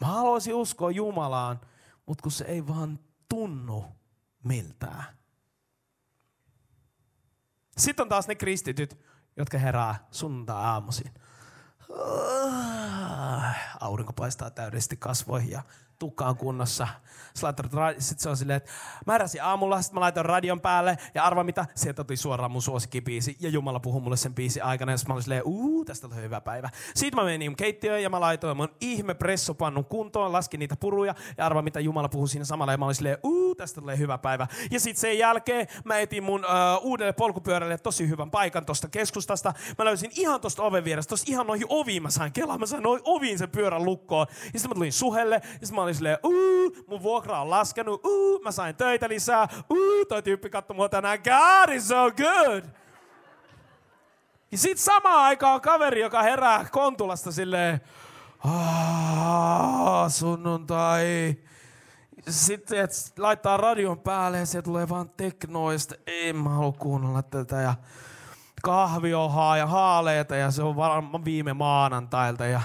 [0.00, 1.60] Mä haluaisin uskoa Jumalaan,
[2.06, 3.84] mutta kun se ei vaan tunnu
[4.44, 5.04] miltään.
[7.76, 8.98] Sitten on taas ne kristityt,
[9.36, 11.10] jotka herää sunnuntai-aamuisin.
[13.80, 15.62] Aurinko paistaa täydellisesti kasvoihin ja
[15.98, 16.88] tukka on kunnossa.
[17.34, 18.70] Sitten se on silleen, että
[19.06, 22.62] mä heräsin aamulla, sitten mä laitoin radion päälle ja arva mitä, sieltä tuli suoraan mun
[22.62, 26.22] suosikkibiisi ja Jumala puhui mulle sen biisi aikana ja mä olin silleen, uu, tästä tulee
[26.22, 26.70] hyvä päivä.
[26.94, 31.46] Sitten mä menin keittiöön ja mä laitoin mun ihme pressopannun kuntoon, laskin niitä puruja ja
[31.46, 34.46] arva mitä Jumala puhui siinä samalla ja mä olin silleen, uu, tästä tulee hyvä päivä.
[34.70, 39.54] Ja sitten sen jälkeen mä etin mun uh, uudelle polkupyörälle tosi hyvän paikan tosta keskustasta.
[39.78, 42.82] Mä löysin ihan tosta oven vierestä, tosta ihan noihin oviin mä sain kelaa, mä sain
[42.82, 44.26] noihin oviin sen pyörän lukkoon.
[44.30, 48.04] Ja sitten mä tulin suhelle ja sitten mä olin silleen, uu, mun vuokra on laskenut,
[48.04, 52.64] uu, mä sain töitä lisää, uu, toi tyyppi katsoi mua tänään, God is so good.
[54.52, 57.80] Ja sit samaan aikaan on kaveri, joka herää Kontulasta silleen,
[60.08, 61.36] sunnuntai.
[62.28, 65.94] Sitten et laittaa radion päälle ja se tulee vaan teknoista.
[66.06, 67.56] Ei mä halua kuunnella tätä.
[67.56, 67.74] Ja
[68.62, 72.46] kahviohaa ja haaleita ja se on varmaan viime maanantailta.
[72.46, 72.60] Ja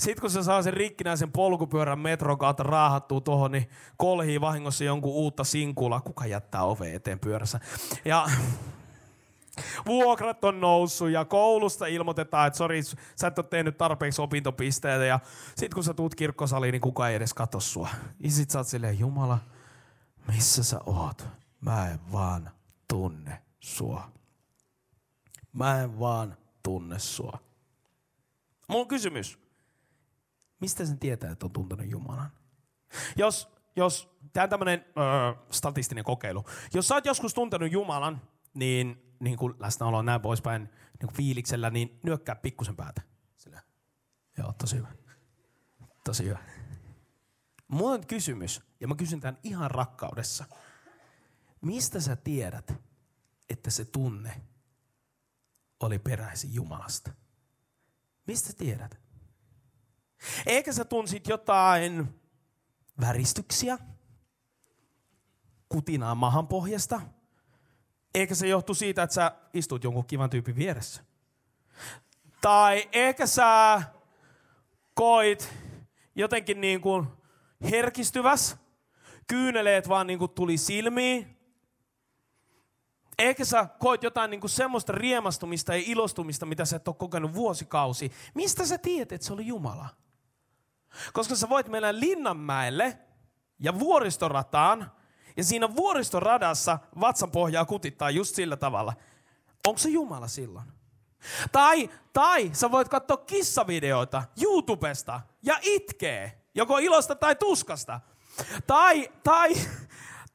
[0.00, 5.12] sitten kun se saa sen rikkinäisen polkupyörän metron kautta raahattua tuohon, niin kolhii vahingossa jonkun
[5.12, 6.00] uutta sinkula.
[6.00, 7.60] Kuka jättää ove eteen pyörässä?
[8.04, 8.26] Ja
[9.86, 12.82] vuokrat on noussut ja koulusta ilmoitetaan, että sori,
[13.16, 15.04] sä et ole tehnyt tarpeeksi opintopisteitä.
[15.04, 15.20] Ja
[15.56, 17.88] sit kun sä tuut kirkkosaliin, niin kukaan ei edes katso sua.
[18.20, 19.38] Ja sit sä oot silleen, Jumala,
[20.28, 21.26] missä sä oot?
[21.60, 22.50] Mä en vaan
[22.88, 24.10] tunne sua.
[25.52, 27.38] Mä en vaan tunne sua.
[28.68, 29.49] On kysymys.
[30.60, 32.30] Mistä sen tietää, että on tuntenut Jumalan?
[33.16, 36.44] Jos, jos tämä on tämmöinen öö, statistinen kokeilu.
[36.74, 38.22] Jos sä oot joskus tuntenut Jumalan,
[38.54, 43.02] niin, niin kuin läsnäolo näin poispäin niin kuin fiiliksellä, niin nyökkää pikkusen päätä.
[43.36, 43.62] Sillä.
[44.38, 44.88] Joo, tosi hyvä.
[46.04, 46.38] Tosi hyvä.
[47.68, 50.44] Mulla on kysymys, ja mä kysyn tämän ihan rakkaudessa.
[51.60, 52.74] Mistä sä tiedät,
[53.50, 54.40] että se tunne
[55.80, 57.12] oli peräisin Jumalasta?
[58.26, 59.00] Mistä tiedät?
[60.46, 62.20] Ehkä sä tunsit jotain
[63.00, 63.78] väristyksiä,
[65.68, 67.00] kutinaa mahan pohjasta.
[68.14, 71.04] Ehkä se johtuu siitä, että sä istut jonkun kivan tyypin vieressä.
[72.40, 73.82] Tai ehkä sä
[74.94, 75.52] koit
[76.14, 77.06] jotenkin niin kuin
[77.70, 78.56] herkistyväs,
[79.26, 81.36] kyyneleet vaan niin kuin tuli silmiin.
[83.18, 87.34] Ehkä sä koit jotain niin kuin semmoista riemastumista ja ilostumista, mitä sä et ole kokenut
[87.34, 88.12] vuosikausi.
[88.34, 89.88] Mistä sä tiedät, että se oli Jumala?
[91.12, 92.98] Koska sä voit mennä Linnanmäelle
[93.58, 94.92] ja vuoristorataan,
[95.36, 98.92] ja siinä vuoristoradassa vatsan pohjaa kutittaa just sillä tavalla.
[99.66, 100.66] Onko se Jumala silloin?
[101.52, 108.00] Tai, tai sä voit katsoa kissavideoita YouTubesta ja itkee, joko ilosta tai tuskasta.
[108.66, 109.54] Tai, tai,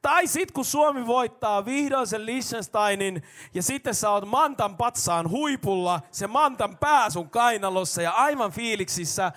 [0.02, 3.22] tai sit kun Suomi voittaa vihdoin sen Liechtensteinin
[3.54, 9.32] ja sitten sä oot Mantan patsaan huipulla, se Mantan pää sun kainalossa ja aivan fiiliksissä.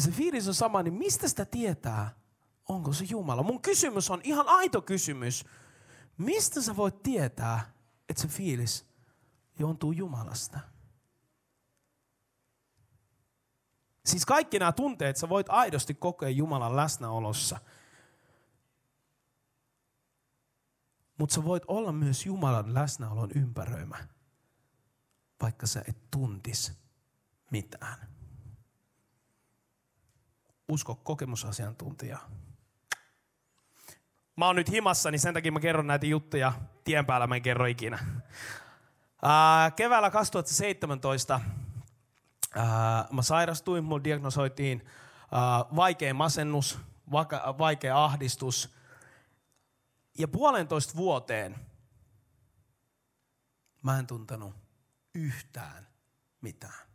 [0.00, 2.14] Ja se fiilis on sama, niin mistä sitä tietää,
[2.68, 3.42] onko se Jumala?
[3.42, 5.44] Mun kysymys on ihan aito kysymys.
[6.18, 7.72] Mistä sä voit tietää,
[8.08, 8.86] että se fiilis
[9.58, 10.60] juontuu Jumalasta?
[14.04, 17.58] Siis kaikki nämä tunteet sä voit aidosti kokea Jumalan läsnäolossa.
[21.18, 24.08] Mutta sä voit olla myös Jumalan läsnäolon ympäröimä,
[25.42, 26.72] vaikka sä et tuntis
[27.50, 28.19] mitään.
[30.70, 32.18] Usko kokemusasiantuntija.
[34.36, 36.52] Mä oon nyt himassa, niin sen takia mä kerron näitä juttuja.
[36.84, 37.98] Tien päällä mä en kerro ikinä.
[39.22, 41.40] Ää, keväällä 2017
[42.54, 44.86] ää, mä sairastuin, mulla diagnosoitiin
[45.76, 46.78] vaikea masennus,
[47.58, 48.74] vaikea ahdistus.
[50.18, 51.56] Ja puolentoista vuoteen
[53.82, 54.54] mä en tuntenut
[55.14, 55.88] yhtään
[56.40, 56.89] mitään.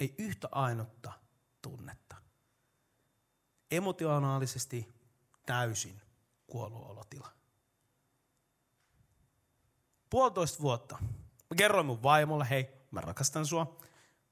[0.00, 1.12] Ei yhtä ainutta
[1.62, 2.16] tunnetta.
[3.70, 4.94] Emotionaalisesti
[5.46, 6.00] täysin
[6.46, 7.32] kuollut olotila.
[10.10, 10.98] Puolitoista vuotta.
[11.50, 13.78] Mä kerroin mun vaimolle, hei, mä rakastan sua.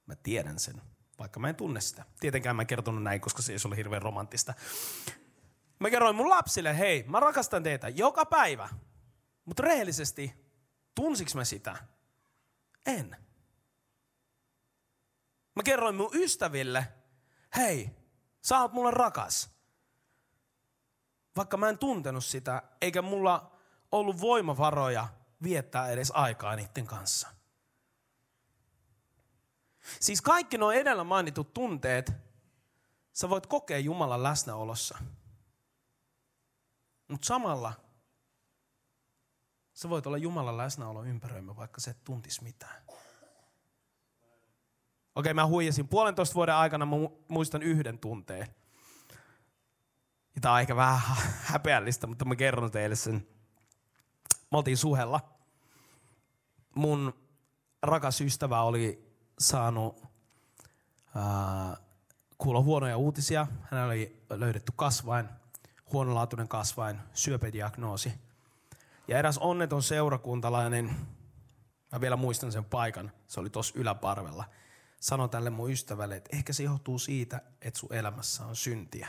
[0.06, 0.82] Mä tiedän sen,
[1.18, 2.04] vaikka mä en tunne sitä.
[2.20, 4.54] Tietenkään mä en kertonut näin, koska se ei ole hirveän romanttista.
[5.78, 8.68] Mä kerroin mun lapsille, hei, mä rakastan teitä joka päivä.
[9.44, 10.34] Mutta rehellisesti,
[10.94, 11.76] tunsiks mä sitä?
[12.86, 13.16] En.
[15.54, 16.88] Mä kerroin mun ystäville,
[17.56, 17.90] hei,
[18.42, 19.50] sä oot mulle rakas.
[21.36, 23.56] Vaikka mä en tuntenut sitä, eikä mulla
[23.92, 25.08] ollut voimavaroja
[25.42, 27.28] viettää edes aikaa niiden kanssa.
[30.00, 32.12] Siis kaikki nuo edellä mainitut tunteet,
[33.12, 34.98] sä voit kokea Jumalan läsnäolossa.
[37.08, 37.72] Mutta samalla
[39.74, 42.82] sä voit olla Jumalan läsnäolo ympäröimä, vaikka sä et tuntis mitään.
[45.14, 45.88] Okei, mä huijasin.
[45.88, 46.96] Puolentoista vuoden aikana mä
[47.28, 48.46] muistan yhden tunteen.
[50.34, 53.26] Ja tää on ehkä vähän häpeällistä, mutta mä kerron teille sen.
[54.50, 55.20] Me oltiin suhella.
[56.74, 57.14] Mun
[57.82, 60.02] rakas ystävä oli saanut
[61.16, 61.78] äh,
[62.38, 63.46] kuulla huonoja uutisia.
[63.62, 65.28] Hänellä oli löydetty kasvain,
[65.92, 68.12] huonolaatuinen kasvain, syöpädiagnoosi.
[69.08, 70.96] Ja eräs onneton seurakuntalainen,
[71.92, 74.44] mä vielä muistan sen paikan, se oli tuossa yläparvella–
[75.02, 79.08] sanoi tälle mun ystävälle, että ehkä se johtuu siitä, että sun elämässä on syntiä.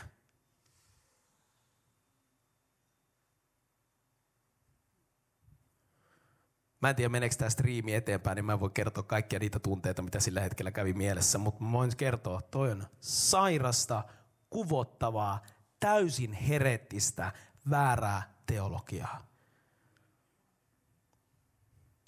[6.80, 10.02] Mä en tiedä, meneekö tämä striimi eteenpäin, niin mä en voi kertoa kaikkia niitä tunteita,
[10.02, 11.38] mitä sillä hetkellä kävi mielessä.
[11.38, 14.04] Mutta mä voin kertoa, toi on sairasta,
[14.50, 15.42] kuvottavaa,
[15.80, 17.32] täysin herettistä,
[17.70, 19.26] väärää teologiaa.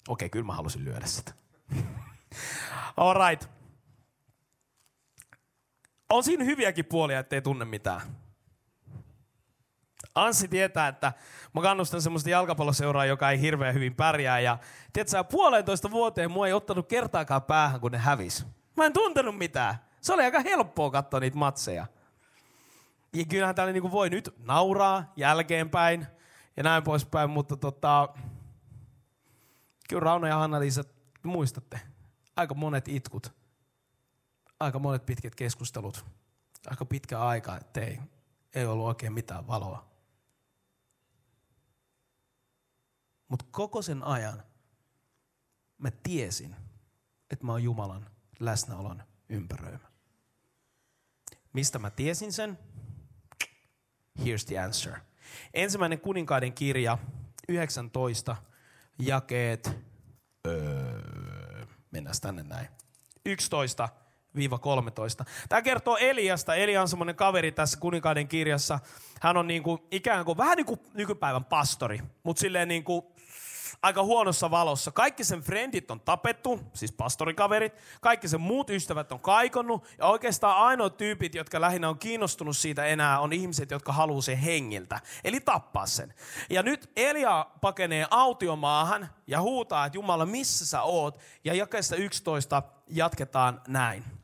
[0.07, 1.33] Okei, kyllä mä halusin lyödä sitä.
[2.97, 3.56] All right.
[6.09, 8.01] On siinä hyviäkin puolia, ettei tunne mitään.
[10.15, 11.13] Anssi tietää, että
[11.53, 14.39] mä kannustan semmoista jalkapalloseuraa, joka ei hirveän hyvin pärjää.
[14.39, 14.57] Ja
[14.93, 18.45] tiedätkö, puolentoista vuoteen mua ei ottanut kertaakaan päähän, kun ne hävis.
[18.77, 19.75] Mä en tuntenut mitään.
[20.01, 21.85] Se oli aika helppoa katsoa niitä matseja.
[23.13, 26.07] Ja kyllähän täällä niinku voi nyt nauraa jälkeenpäin
[26.57, 28.09] ja näin poispäin, mutta tota,
[29.89, 30.83] kyllä Rauno ja Hanna-Liisa,
[31.23, 31.79] muistatte,
[32.35, 33.36] aika monet itkut
[34.59, 36.05] aika monet pitkät keskustelut,
[36.67, 37.99] aika pitkä aika, että ei,
[38.55, 39.87] ei ollut oikein mitään valoa.
[43.27, 44.43] Mutta koko sen ajan
[45.77, 46.55] mä tiesin,
[47.29, 49.91] että mä oon Jumalan läsnäolon ympäröimä.
[51.53, 52.59] Mistä mä tiesin sen?
[54.19, 54.99] Here's the answer.
[55.53, 56.97] Ensimmäinen kuninkaiden kirja,
[57.49, 58.35] 19,
[58.99, 59.71] jakeet,
[60.47, 60.97] öö,
[61.91, 62.67] Mennään tänne näin.
[63.25, 63.89] 11
[64.61, 65.25] 13.
[65.49, 66.55] Tämä kertoo Eliasta.
[66.55, 68.79] Elia on semmoinen kaveri tässä kuninkaiden kirjassa.
[69.21, 73.05] Hän on niin kuin, ikään kuin vähän niin kuin nykypäivän pastori, mutta silleen niin kuin
[73.81, 74.91] aika huonossa valossa.
[74.91, 77.73] Kaikki sen frendit on tapettu, siis pastorikaverit.
[78.01, 79.87] Kaikki sen muut ystävät on kaikonnut.
[79.97, 84.37] Ja oikeastaan ainoat tyypit, jotka lähinnä on kiinnostunut siitä enää, on ihmiset, jotka haluaa sen
[84.37, 84.99] hengiltä.
[85.23, 86.13] Eli tappaa sen.
[86.49, 91.19] Ja nyt Elia pakenee autiomaahan ja huutaa, että Jumala, missä sä oot?
[91.43, 94.16] Ja jakeesta 11 jatketaan näin.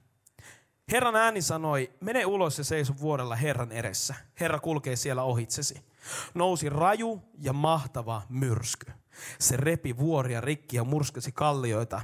[0.91, 4.15] Herran ääni sanoi, mene ulos ja seiso vuodella Herran edessä.
[4.39, 5.85] Herra kulkee siellä ohitsesi.
[6.33, 8.91] Nousi raju ja mahtava myrsky.
[9.39, 12.01] Se repi vuoria rikki ja murskasi kallioita,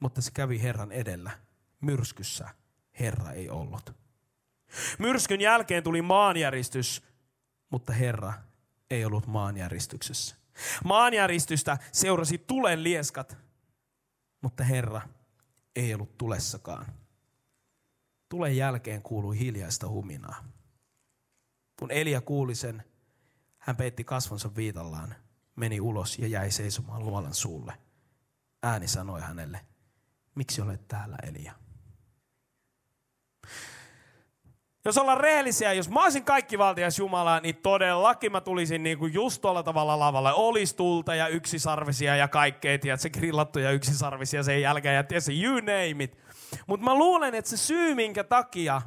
[0.00, 1.30] mutta se kävi Herran edellä.
[1.80, 2.48] Myrskyssä
[3.00, 3.94] Herra ei ollut.
[4.98, 7.02] Myrskyn jälkeen tuli maanjäristys,
[7.70, 8.32] mutta Herra
[8.90, 10.36] ei ollut maanjäristyksessä.
[10.84, 13.36] Maanjäristystä seurasi tulen lieskat,
[14.40, 15.02] mutta Herra
[15.76, 16.86] ei ollut tulessakaan.
[18.28, 20.44] Tulen jälkeen kuului hiljaista huminaa.
[21.78, 22.82] Kun Elia kuuli sen,
[23.58, 25.14] hän peitti kasvonsa viitallaan,
[25.56, 27.72] meni ulos ja jäi seisomaan luolan suulle.
[28.62, 29.60] Ääni sanoi hänelle,
[30.34, 31.52] miksi olet täällä Elia?
[34.84, 39.14] Jos ollaan rehellisiä, jos mä olisin kaikki valtias Jumala, niin todellakin mä tulisin niin kuin
[39.14, 40.32] just tuolla tavalla lavalle.
[40.32, 45.54] Olisi tulta ja yksisarvisia ja kaikkea, se grillattu ja yksisarvisia sen jälkeen ja tiedätkö, you
[45.54, 46.25] name it.
[46.66, 48.82] Mutta mä luulen, että se syy, minkä takia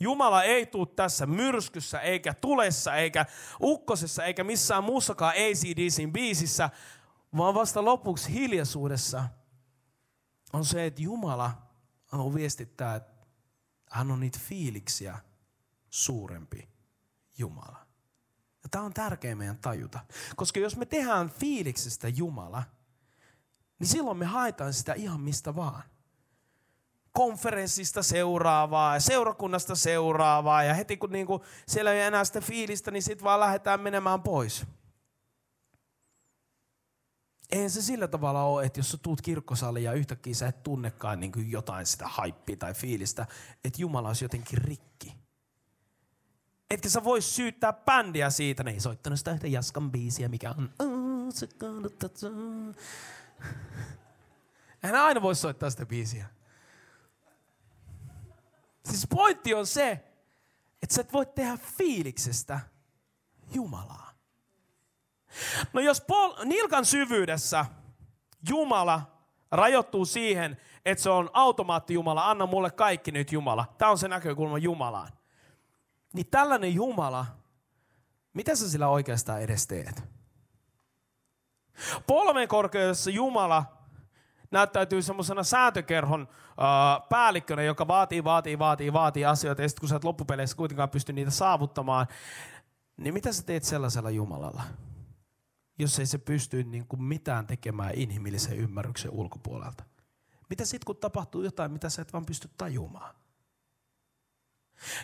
[0.00, 3.26] Jumala ei tule tässä myrskyssä, eikä tulessa, eikä
[3.62, 6.70] ukkosessa, eikä missään muussakaan ACDCin biisissä,
[7.36, 9.24] vaan vasta lopuksi hiljaisuudessa
[10.52, 11.52] on se, että Jumala
[12.06, 13.26] haluaa viestittää, että
[13.90, 15.18] hän on niitä fiiliksiä
[15.90, 16.68] suurempi
[17.38, 17.86] Jumala.
[18.62, 20.00] Ja tämä on tärkeä meidän tajuta.
[20.36, 22.62] Koska jos me tehdään fiiliksestä Jumala,
[23.78, 25.82] niin silloin me haetaan sitä ihan mistä vaan
[27.12, 33.02] konferenssista seuraavaa ja seurakunnasta seuraavaa ja heti kun niinku siellä ei enää sitä fiilistä, niin
[33.02, 34.66] sitten vaan lähdetään menemään pois.
[37.50, 41.20] Eihän se sillä tavalla ole, että jos sä tuut kirkkosaliin ja yhtäkkiä sä et tunnekaan
[41.20, 43.26] niin kuin jotain sitä haippia tai fiilistä,
[43.64, 45.16] että Jumala olisi jotenkin rikki.
[46.70, 50.70] Etkä sä vois syyttää bändiä siitä, ne ei soittanut sitä yhtä Jaskan biisiä, mikä on...
[54.82, 56.26] Eihän aina voi soittaa sitä biisiä.
[58.84, 59.90] Siis pointti on se,
[60.82, 62.60] että sä et voi tehdä fiiliksestä
[63.52, 64.10] Jumalaa.
[65.72, 67.66] No jos Paul, nilkan syvyydessä
[68.48, 69.02] Jumala
[69.50, 73.74] rajoittuu siihen, että se on automaatti Jumala, anna mulle kaikki nyt Jumala.
[73.78, 75.12] Tämä on se näkökulma Jumalaan.
[76.12, 77.26] Niin tällainen Jumala,
[78.34, 80.02] mitä sä sillä oikeastaan edes teet?
[82.06, 83.79] Polven korkeudessa Jumala
[84.50, 89.96] näyttäytyy semmoisena sääntökerhon uh, päällikkönä, joka vaatii, vaatii, vaatii, vaatii asioita, ja sitten kun sä
[89.96, 92.06] et loppupeleissä kuitenkaan pysty niitä saavuttamaan,
[92.96, 94.62] niin mitä sä teet sellaisella Jumalalla?
[95.78, 99.84] Jos ei se pysty niin kuin mitään tekemään inhimillisen ymmärryksen ulkopuolelta.
[100.50, 103.14] Mitä sitten, kun tapahtuu jotain, mitä sä et vaan pysty tajumaan?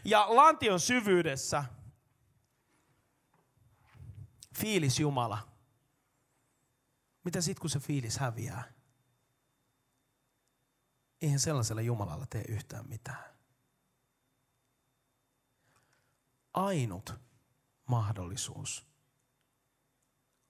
[0.04, 1.64] Ja lantion syvyydessä
[4.58, 5.38] fiilis Jumala.
[7.24, 8.75] Mitä sitten, kun se fiilis häviää?
[11.26, 13.24] Eihän sellaisella Jumalalla tee yhtään mitään.
[16.54, 17.14] Ainut
[17.86, 18.86] mahdollisuus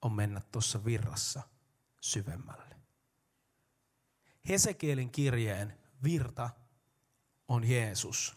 [0.01, 1.41] on mennä tuossa virrassa
[2.01, 2.75] syvemmälle.
[4.49, 6.49] Hesekielin kirjeen virta
[7.47, 8.35] on Jeesus.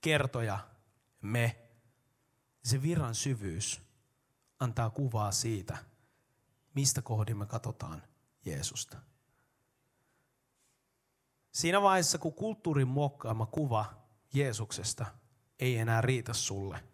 [0.00, 0.68] Kertoja
[1.20, 1.68] me.
[2.62, 3.82] Se virran syvyys
[4.60, 5.76] antaa kuvaa siitä,
[6.74, 8.02] mistä kohdin me katsotaan
[8.44, 9.13] Jeesusta.
[11.54, 13.94] Siinä vaiheessa, kun kulttuurin muokkaama kuva
[14.32, 15.06] Jeesuksesta
[15.58, 16.84] ei enää riitä sulle.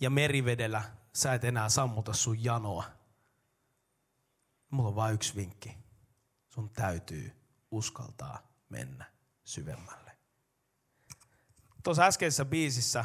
[0.00, 2.84] Ja merivedellä sä et enää sammuta sun janoa.
[4.70, 5.78] Mulla on vain yksi vinkki.
[6.48, 7.32] Sun täytyy
[7.70, 9.12] uskaltaa mennä
[9.44, 10.18] syvemmälle.
[11.82, 13.04] Tuossa äskeisessä biisissä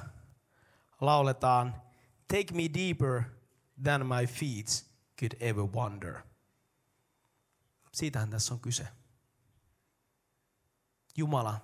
[1.02, 1.82] lauletaan
[2.28, 3.24] Take me deeper
[3.84, 4.86] than my feet
[5.20, 6.22] could ever wander–
[7.96, 8.88] Siitähän tässä on kyse.
[11.18, 11.62] Jumala,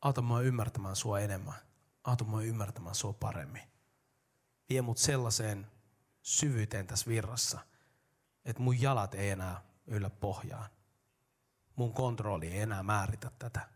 [0.00, 1.54] auta mua ymmärtämään sua enemmän.
[2.04, 3.62] Auta mua ymmärtämään sua paremmin.
[4.68, 5.66] Vie mut sellaiseen
[6.22, 7.60] syvyyteen tässä virrassa,
[8.44, 10.70] että mun jalat ei enää yllä pohjaan.
[11.76, 13.68] Mun kontrolli ei enää määritä tätä.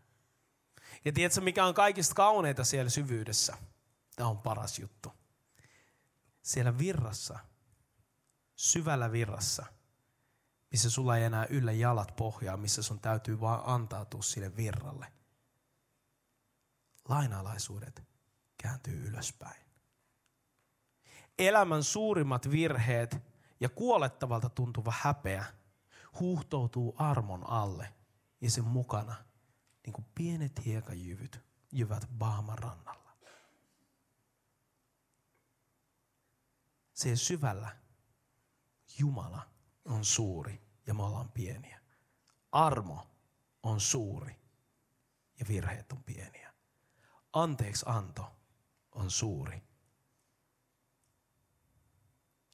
[1.05, 3.57] Ja tiedätkö, mikä on kaikista kauneita siellä syvyydessä?
[4.15, 5.13] Tämä on paras juttu.
[6.41, 7.39] Siellä virrassa–
[8.55, 9.65] syvällä virrassa,
[10.75, 15.13] missä sulla ei enää yllä jalat pohjaa, missä sun täytyy vaan antautua sille virralle.
[17.09, 18.03] Lainalaisuudet
[18.57, 19.65] kääntyy ylöspäin.
[21.39, 23.17] Elämän suurimmat virheet
[23.59, 25.45] ja kuolettavalta tuntuva häpeä
[26.19, 27.93] huuhtoutuu armon alle
[28.41, 29.15] ja sen mukana
[29.85, 33.17] niin kuin pienet hiekajyvyt jyvät Baaman rannalla.
[36.93, 37.77] Se syvällä
[38.99, 39.41] Jumala
[39.85, 41.79] on suuri ja me ollaan pieniä.
[42.51, 43.07] Armo
[43.63, 44.35] on suuri
[45.39, 46.53] ja virheet on pieniä.
[47.33, 48.25] Anteeksi anto
[48.91, 49.63] on suuri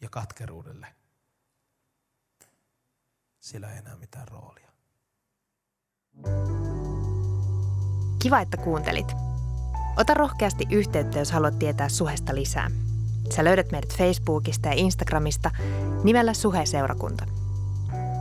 [0.01, 0.95] ja katkeruudelle
[3.41, 4.71] sillä ei enää mitään roolia.
[8.21, 9.07] Kiva, että kuuntelit.
[9.97, 12.71] Ota rohkeasti yhteyttä, jos haluat tietää Suhesta lisää.
[13.35, 15.51] Sä löydät meidät Facebookista ja Instagramista
[16.03, 17.40] nimellä Suhe-seurakunta.